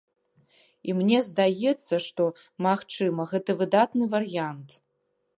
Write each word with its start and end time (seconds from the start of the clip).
І 0.91 0.93
мне 1.01 1.17
здаецца, 1.25 1.99
што, 2.05 2.23
магчыма, 2.67 3.27
гэта 3.33 3.55
выдатны 3.59 4.07
варыянт. 4.15 4.69